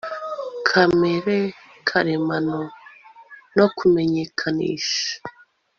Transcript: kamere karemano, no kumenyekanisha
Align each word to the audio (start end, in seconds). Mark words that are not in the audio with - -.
kamere 0.67 1.39
karemano, 1.87 2.59
no 3.57 3.65
kumenyekanisha 3.77 5.03